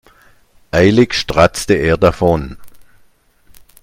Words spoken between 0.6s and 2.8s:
Eilig stratzte er davon.